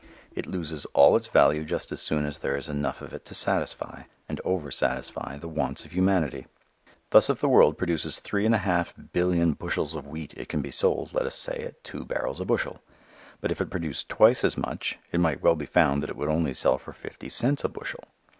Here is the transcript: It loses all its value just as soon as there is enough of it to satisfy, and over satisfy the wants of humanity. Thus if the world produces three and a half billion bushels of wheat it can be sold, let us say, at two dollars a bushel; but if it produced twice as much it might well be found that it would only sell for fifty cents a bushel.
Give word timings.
It 0.33 0.47
loses 0.47 0.85
all 0.95 1.15
its 1.15 1.27
value 1.27 1.63
just 1.63 1.91
as 1.91 2.01
soon 2.01 2.25
as 2.25 2.39
there 2.39 2.57
is 2.57 2.67
enough 2.67 3.03
of 3.03 3.13
it 3.13 3.23
to 3.25 3.35
satisfy, 3.35 4.05
and 4.27 4.41
over 4.43 4.71
satisfy 4.71 5.37
the 5.37 5.47
wants 5.47 5.85
of 5.85 5.91
humanity. 5.91 6.47
Thus 7.11 7.29
if 7.29 7.39
the 7.39 7.47
world 7.47 7.77
produces 7.77 8.19
three 8.19 8.47
and 8.47 8.55
a 8.55 8.65
half 8.65 8.95
billion 9.13 9.53
bushels 9.53 9.93
of 9.93 10.07
wheat 10.07 10.33
it 10.35 10.49
can 10.49 10.63
be 10.63 10.71
sold, 10.71 11.13
let 11.13 11.27
us 11.27 11.35
say, 11.35 11.65
at 11.65 11.83
two 11.83 12.03
dollars 12.03 12.39
a 12.39 12.45
bushel; 12.45 12.81
but 13.41 13.51
if 13.51 13.61
it 13.61 13.69
produced 13.69 14.09
twice 14.09 14.43
as 14.43 14.57
much 14.57 14.97
it 15.11 15.19
might 15.19 15.43
well 15.43 15.53
be 15.55 15.67
found 15.67 16.01
that 16.01 16.09
it 16.09 16.17
would 16.17 16.29
only 16.29 16.55
sell 16.55 16.79
for 16.79 16.93
fifty 16.93 17.29
cents 17.29 17.63
a 17.63 17.69
bushel. 17.69 18.03